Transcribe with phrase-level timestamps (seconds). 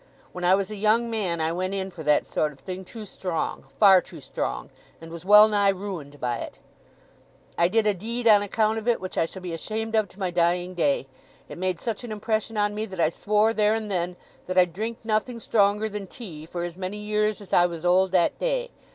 [0.31, 3.05] "When I was a young man I went in for that sort of thing too
[3.05, 6.57] strong—far too strong—and was well nigh ruined by it!
[7.55, 10.19] I did a deed on account of it which I shall be ashamed of to
[10.19, 11.07] my dying day.
[11.47, 14.15] It made such an impression on me that I swore, there and then,
[14.47, 18.09] that I'd drink nothing stronger than tea for as many years as I was old
[18.11, 18.71] that day.